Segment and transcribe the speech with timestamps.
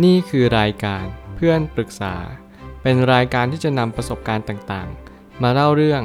[0.00, 1.04] นี่คือรายการ
[1.36, 2.14] เพื่อนปรึกษา
[2.82, 6.02] เป็นรายการที่จะนำประสบการณ์ต่างๆ มาเล่าเรื่อง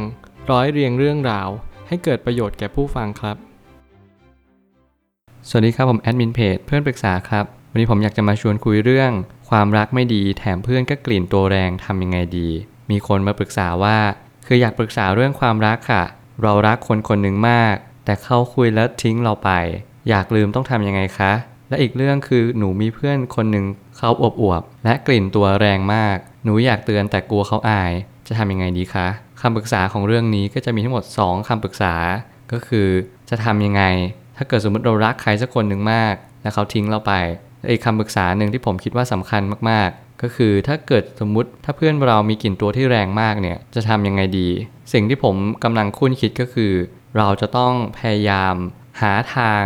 [0.52, 1.50] ร้อยเรียงเรื่องราว
[1.88, 3.38] ให้เกิดประโยชน์แก่ผู้ฟังครับ
[5.50, 9.12] สวัสดีครับผมแอดมินเพจเพื่อนปรึกษาครับ วันนี้ผมอยากจะมาชวนคุยเรื่อง
[9.50, 12.50] ความรักไม่ดีแถมเพื่อนก็กลิ่นตัวแรงทำยังไงดี
[12.92, 13.98] มีคนมาปรึกษาว่า
[14.48, 16.04] คืออยากปรึกษาเรื่องความรักค่ะ
[16.42, 17.76] เรารักคนคนหนึ่งมาก
[18.06, 19.50] แต่เขาคุยแล้วทิ้งเราไป
[20.10, 21.32] อยากลืมต้องทำยังไงคะ
[21.70, 23.66] และอีกเรื่องคือหนูมีเพื่อนคนหนึ่ง
[23.98, 27.92] เขาอบอวบๆและกลิ่นตัวแรงมาก หนูอยากเตือนแต่กลัวเขาอาย
[28.28, 29.08] จะทำยังไงดีคะ
[29.42, 31.94] คำปรึกษาของเรื่องนี้ก็จะมีทั้งหมด 2คำปรึกษา
[32.52, 32.88] ก็คือ
[33.30, 33.84] จะทำยังไง
[34.38, 37.14] ถ้าเกิดสมมติเรารักใครสักคนหนึ่งมาก แล้วเขาทิ้งเราไป
[37.70, 44.50] อีกคำปรึกษาหนึ่งที่ผมคิดว่าสำคัญมากๆ ก็คือถ้าเกิดสมมติถ้าเพื่อนเรามีกลิ่นตัวที่แรงมากเนี่ยจะทำยังไงดี
[44.94, 46.74] สิ่งที่ผมกำลังคุ้นคิดก็คือ
[47.18, 48.56] เราจะต้องพยายาม
[49.02, 49.64] หาทาง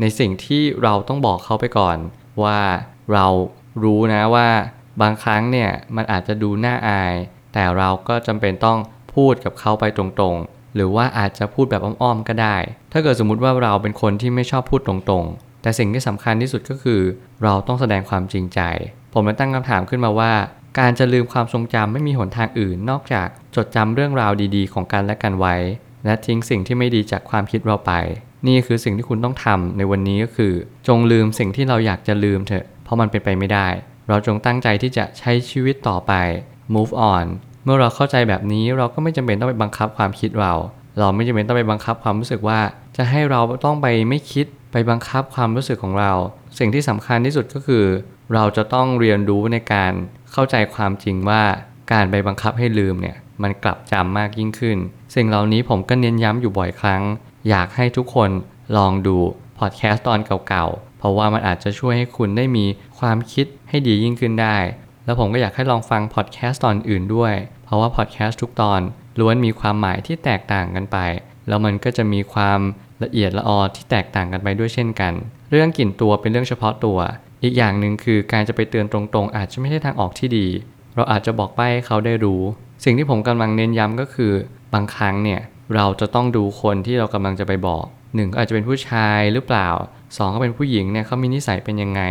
[0.00, 1.96] ในสิ่งที่เราต้องบอกเขาไปก่อน
[2.42, 2.60] ว่า
[3.12, 3.26] เรา
[3.82, 4.48] รู้นะว่า
[5.02, 7.14] บางครั้งเนี่ยมันอาจจะดูน่าอาย
[7.52, 8.78] แต่เราก็จำเป็นต้อง
[9.14, 12.56] พูดกับเขาไปตรงๆ หรือว่าอาจจะพูดแบบอ้อมๆก็ได้
[12.92, 17.00] ถ้าเกิดสมมุติว่าเราเป็นคนที่ไม่ชอบพูดตรงๆ แต่สิ่งที่สำคัญที่สุดก็คือ
[17.42, 18.60] เราต้องแสดงความจริงใจ
[19.12, 20.32] ผมเลยตั้งคำถามขึ้นมาว่า
[20.78, 25.56] การจะลืมความทรงจำไม่มีหนทางอื่น นอกจากจดจำเรื่องราวดีๆ ของกันและกันไว้
[26.04, 27.92] และทิ้งสิ่งที่ไม่ดีจากความคิดเราไป
[28.46, 30.52] นี่คือสิ่งที่คุณต้องทำในวันนี้ก็คือ
[30.88, 33.68] จงลืมสิ่งที่เราอยากจะลืมเถอะ เพราะมันเป็นไปไม่ได้
[34.08, 36.12] เราจงตั้งใจที่จะใช้ชีวิตต่อไป
[36.74, 37.26] move on
[37.64, 40.52] เมื่อเราเข้าใจแบบนี้เราก็ไม่จำเป็นต้องไปบังคับความคิดเรา
[40.98, 42.60] เราไม่จำเป็นต้องไปบังคับความรู้สึกว่า
[42.96, 46.12] จะให้เราต้องไปไม่คิดไปบังคับความรู้สึกของเรา
[46.58, 47.84] สิ่งที่สำคัญที่สุดก็คือ
[48.34, 49.92] เราจะต้องเรียนรู้ในการ
[50.32, 51.42] เข้าใจความจริงว่า
[51.92, 54.78] การไปบังคับให้ลืมเนี่ยมันกลับจำมากยิ่งขึ้น
[55.14, 57.02] สิ่งเหล่านี้ผมก็เน้นย้ำอยู่บ่อยครั้ง
[57.48, 58.30] อยากให้ทุกคน
[58.76, 59.16] ลองดู
[59.58, 62.64] พอดแคสต์ตอนเก่าๆ เพราะว่ามันอาจจะช่วยให้คุณได้มี
[62.98, 64.56] ความคิดให้ดียิ่งขึ้นได้
[65.04, 68.80] แล้วผมก็อยากให้ลองฟังพอดแคสต์ตอนอื่นด้วย เพราะว่าพอดแคสต์ทุกตอน
[69.20, 70.98] ล้วนมีความหมายที่แตกต่างกันไป
[71.48, 72.60] แล้วมันก็จะมีความ
[73.02, 75.12] ละเอียดละออที่แตกต่างกันไปด้วยเช่นกัน
[75.50, 76.98] เรื่องกลิ่นตัวเป็นเรื่องเฉพาะตัว
[77.42, 80.46] อีกอย่างหนึ่งคือการจะไปเตือนตรงๆ อาจจะไม่ใช่ทางออกที่ดี
[80.94, 82.42] เราอาจจะบอกไปให้เขาได้รู้
[82.84, 84.32] สิ่งที่ผมกำลังเน้นย้ำก็คือ
[84.74, 85.40] บางครั้งเนี่ย
[85.74, 89.68] เราจะต้องดูคนที่เรากำลังจะไปบอกหนึ่งอาจจะเป็นผู้ชายหรือเปล่า
[90.16, 92.02] สองก็เป็นผู้หญิงเนี่ยเขามีนิสัยเป็นยังไง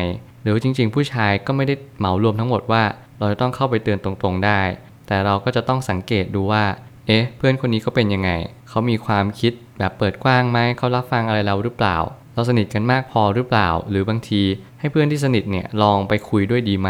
[0.41, 2.84] หรือจริง ๆ ผู้ชายก็ไม่ได้เหมารวมทั้งหมดว่า
[3.19, 4.62] เราจะต้องเข้าไปเตือนตรงๆได้
[5.08, 6.64] แต่เราก็จะต้องสังเกตดูว่า
[7.08, 8.31] เอ๊ะ เพื่อนคนนี้เขาเป็นยังไง
[8.69, 11.97] เขามีความคิดแบบเปิดกว้างไหมเขารับฟังอะไรเราหรือเปล่า
[12.34, 14.41] เราสนิทกันมากพอหรือเปล่า หรือบางที
[14.80, 16.90] ให้เพื่อนที่สนิทเนี่ยลองไปคุยด้วยดีไหม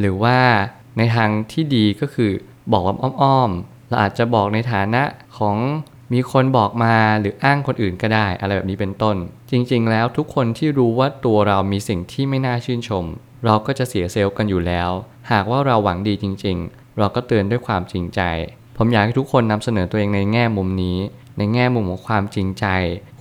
[0.00, 0.38] หรือว่า
[0.98, 2.32] ในทางที่ดีก็คือ
[2.72, 5.02] บอกว่าอ้อมๆเราอาจจะบอกในฐานะ
[5.38, 5.56] ของ
[6.12, 9.16] มีคนบอกมาหรืออ้างคนอื่นก็ได้ อะไรแบบนี้เป็นต้น
[9.50, 13.04] จริงๆ แล้วทุกคนที่รู้ว่าตัวเรามีสิ่งที่ไม่น่าชื่นชม
[13.44, 14.90] เราก็จะเสียเซลล์กันอยู่แล้ว
[15.30, 18.20] หากว่าเราหวังดีจริง ๆ เราก็เตือนด้วยความจริงใจ
[18.76, 20.98] ผมอยากให้ทุกคนนำเสนอตัวเองในแง่มุมนี้
[21.38, 22.66] ในแง่มุมของความจริงใจ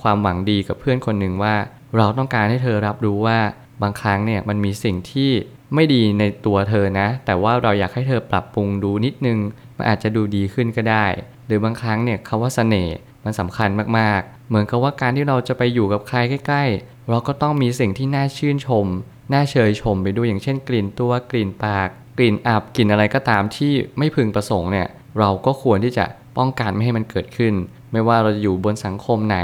[0.02, 1.56] ความหวังดีกับเพื่อนคนหนึ่งว่า
[1.98, 3.40] เราต้องการให้เธอรับรู้ว่า
[3.82, 5.32] บางครั้งเนี่ยมันมีสิ่งที่
[5.76, 9.38] ไม่ดีในตัวเธอนะ แต่ว่าเราอยากให้เธอปรับปรุงดูนิดนึง
[9.78, 11.06] มันอาจจะดูดีขึ้นก็ได้
[11.46, 18.86] หรือบางครั้งเนี่ยคาว่าเสน่ห์มันสำคัญมากๆ เหมือนกับว่าการที่เราจะไปอยู่กับใครใกล้ ๆ เราก็ต้องมีสิ่งที่น่าชื่นชม
[19.34, 24.88] น่าเชยชมไปด้วยอย่างเช่น กลิ่นตัวกลิ่นปาก กลิ่นอับกลิ่นอะไรก็ตามที่ไม่พึงประสงค์เนี่ย
[25.20, 26.06] เราก็ควรที่จะ
[26.38, 27.54] ป้องกันไม่ให้มันเกิดขึ้น
[27.94, 29.38] ไม่ว่าเราจะอยู่บนสังคมไหน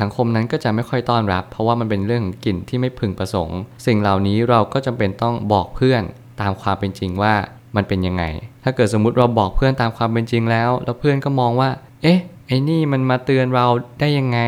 [0.00, 6.02] สังคมนั้นก็จะไม่ค่อยต้อนรับ เพราะว่ามันเป็นเรื่องของกลิ่นที่ไม่พึงประสงค์ สิ่งเหล่านี้เราก็จำเป็นต้องบอกเพื่อน
[6.40, 7.34] ตามความเป็นจริงว่า
[7.76, 8.24] มันเป็นยังไง
[8.64, 11.70] ถ้าเกิดสมมุติเราบอกเพื่อนตามความเป็นจริงแล้ว แล้วเพื่อนก็มองว่า
[12.02, 13.66] เอ๊ะ ไอ้นี่มันมาเตือนเรา
[14.00, 14.38] ได้ยังไง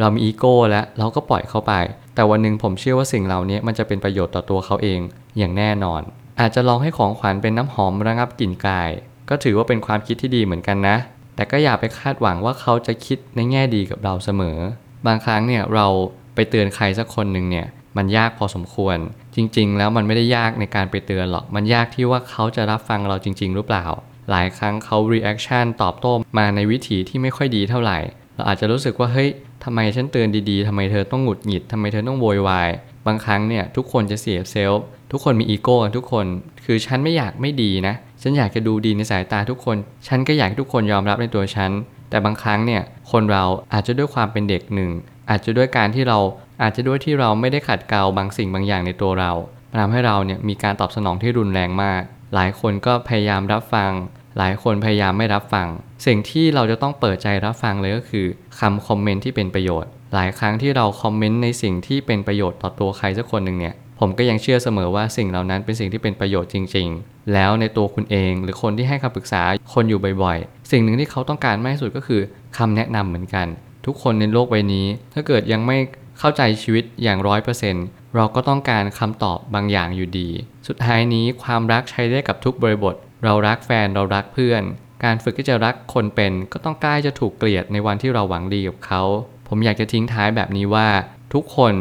[0.00, 1.72] เรามีอีโก้แล้ว เราก็ปล่อยเขาไป
[2.14, 5.00] แต่วันหนึ่งผมเชื่อว่าสิ่งเหล่านี้มันจะเป็นประโยชน์ต่อตัวเขาเอง
[5.38, 6.02] อย่างแน่นอน
[6.40, 8.90] อาจจะลองให้ของขวัญเป็นน้ำหอมระงับกลิ่นกาย
[9.30, 10.96] ก็ถือว่าเป็นความคิดที่ดีเหมือนกันนะ
[11.36, 14.58] แต่ก็อย่าไปคาดหวังว่าเขาจะคิดในแง่ดีกับเราเสมอ
[15.06, 15.86] บางครั้งเนี่ยเรา
[16.34, 18.96] ไปเตือนใครสักคนหนึ่งเนี่ยมันยากพอสมควร
[19.34, 23.86] จริง ๆ แล้วมันไม่ได้ยากในการไปเตือนหรอก มันยากที่ว่าเขาจะรับฟังเราจริง ๆ หรือเปล่า
[24.30, 27.98] หลายครั้งเขา reaction ตอบโต้มาในวิธีที่ไม่ค่อยดีเท่าไหร่
[28.34, 29.30] เราอาจจะรู้สึกว่าเฮ้ย
[29.64, 32.70] ทำไมฉันเตือนดีๆทำไมเธอต้องหงุดหงิดทำไมเธอต้องโวยวาย
[33.06, 34.82] บางครั้งเนี่ยทุกคนจะเสียเซลล์
[35.14, 36.26] ทุกคนมีอีโก้ทุกคน
[36.64, 39.76] คือฉันไม่อยากไม่ดีนะ ฉันอยากจะดูดีในสายตาทุกคน
[40.06, 41.70] ฉันก็อยากให้ทุกคนยอมรับในตัวฉัน
[42.10, 44.90] แต่บางครั้งเนี่ย คนเราอาจจะด้วยความเป็นเด็กหนึ่ง
[45.30, 46.18] อาจจะด้วยการที่เรา
[46.62, 49.32] อาจจะด้วยที่เราไม่ได้ขัดเกลาบางสิ่งบางอย่างในตัวเรา
[49.80, 52.02] ทำให้เราเนี่ยมีการตอบสนองที่รุนแรงมาก
[52.34, 53.92] หลายคนก็พยายามรับฟัง
[54.38, 55.68] หลายคนพยายามไม่รับฟัง
[56.06, 58.26] สิ่งที่เราจะต้องเปิดใจรับฟังเลยก็คือ
[58.60, 69.42] คำคอมเมนต์ที่เป็นประโยชน์ หลายครั้งที่เราคอมเมนต์ในสิ่งที่เป็นประโยชน์ต่อตัวใครสักคนหนึ่งเนี่ย ผมก็ยังเชื่อเสมอว่าสิ่งเหล่านั้นเป็นสิ่งที่เป็นประโยชน์จริง ๆ แล้วในตัวคุณเอง หรือคนที่ให้คำปรึกษา
[69.74, 72.20] คนอยู่บ่อยๆ สิ่งหนึ่งที่เขาต้องการมากที่สุดก็คือ
[72.58, 73.46] คำแนะนำเหมือนกัน
[73.86, 75.76] ทุกคนในโลกใบนี้ ถ้าเกิดยังไม่
[76.18, 77.86] เข้าใจชีวิตอย่างร้อยเปอร์เซ็นต์
[78.16, 80.28] เราก็ต้องการคำตอบบางอย่างอยู่ดี
[80.68, 82.94] สุดท้ายนี้ความรักใช้ได้กับทุกบริบท
[83.24, 84.62] เรารักแฟนเรารักเพื่อน
[85.04, 89.02] การฝึกที่จะรักคนเป็น ก็ต้องกล้าจะถูกเกลียดในวันที่เราหวังดีกับเขา
[89.48, 90.88] ผมอยากจะทิ้งท้ายแบบนี้ว่า
[91.34, 91.74] ทุกคน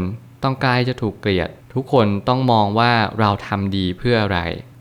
[0.43, 4.39] ต้องกล้าจะถูกเกลียด ทุกคนต้องมองว่าเราทำดีเพื่ออะไร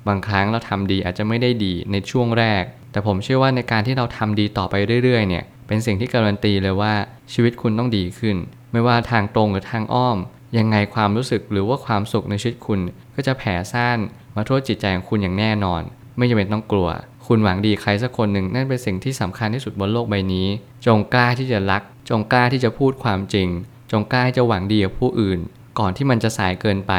[0.09, 4.75] บางครั้งเราทำดีอาจจะไม่ได้ดีในช่วงแรก แต่ผมเชื่อว่าในการที่เราทำดีต่อไป
[5.05, 6.95] เรื่อยๆเนี่ยเป็นสิ่งที่การันตีเลยว่า
[7.33, 8.37] ชีวิตคุณต้องดีขึ้น
[8.73, 10.19] ไม่ว่าทางตรงหรือทางอ้อม
[10.59, 12.81] ยังไงความรู้สึกหรือว่าความสุขในชีวิตคุณ
[13.15, 13.99] ก็จะแผ่ซ่าน
[14.37, 15.83] มาทั่วจิตใจของคุณอย่างแน่นอน
[16.17, 16.89] ไม่จำเป็นต้องกลัว
[17.27, 20.47] คุณหวังดีใครสักคนหนึ่งนั่นเป็นสิ่งที่สำคัญที่สุดบนโลกใบนี้
[20.87, 23.49] จงกล้าที่จะรัก จงกล้าที่จะพูดความจริง
[23.91, 25.41] จงกล้าที่จะหวังดีกับผู้อื่น
[25.79, 26.93] ก่อนที่มันจะสายเกินไป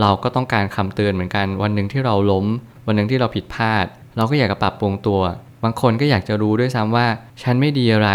[0.00, 2.46] เราก็ต้องการคำเตือนเหมือนกัน วันหนึ่งที่เราล้ม
[2.86, 3.86] วันหนึ่งที่เราผิดพลาด
[4.16, 5.20] เราก็อยากจะปรับปรุงตัว
[5.64, 7.06] บางคนก็อยากจะรู้ด้วยซ้ำว่า
[7.42, 8.10] ฉันไม่ดีอะไร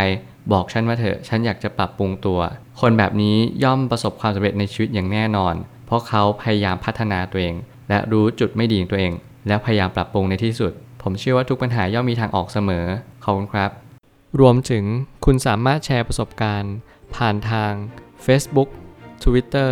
[0.51, 2.39] บอกฉันมาเถอะ ฉันอยากจะปรับปรุงตัว
[2.81, 5.55] คนแบบนี้ย่อมประสบความสำเร็จในชีวิตอย่างแน่นอน
[5.85, 7.55] เพราะเขาพยายามพัฒนาตัวเอง
[7.89, 9.13] และรู้จุดไม่ดีของตัวเอง
[9.47, 10.71] แล้วพยายามปรับปรุงในที่สุด
[11.03, 12.85] ผมเชื่อว่าทุกปัญหาย่อมมีทางออกเสมอ
[13.23, 13.71] ขอบคุณครับ
[14.39, 14.83] รวมถึง
[15.25, 16.73] คุณสามารถแชร์ประสบการณ์
[17.15, 17.71] ผ่านทาง
[18.25, 18.69] Facebook
[19.23, 19.71] Twitter